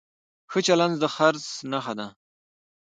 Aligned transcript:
ښه 0.51 0.59
چلند 0.67 0.95
د 1.01 1.03
خرڅ 1.15 1.45
نښه 1.71 1.93
ده. 1.99 2.07